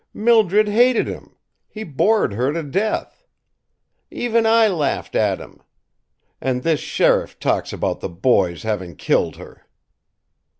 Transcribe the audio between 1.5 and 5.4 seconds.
he bored her to death. Even I laughed at